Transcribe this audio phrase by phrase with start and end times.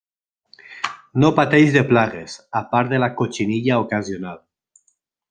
[1.23, 4.41] No pateix de plagues, a part de la cotxinilla ocasional.